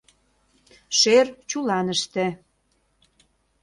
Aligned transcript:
Шӧр— 0.99 1.27
чуланыште... 1.49 2.25